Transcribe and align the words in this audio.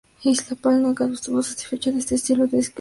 Paul 0.61 0.79
nunca 0.81 1.05
estuvo 1.05 1.43
satisfecho 1.43 1.91
de 1.91 1.99
este 1.99 2.15
estilo, 2.15 2.49
que 2.49 2.49
describió 2.49 2.49
como 2.49 2.49
"fuerte". 2.49 2.69